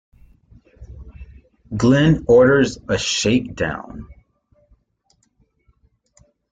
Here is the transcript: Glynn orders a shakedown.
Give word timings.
Glynn 1.77 2.25
orders 2.27 2.79
a 2.87 2.97
shakedown. 2.97 4.09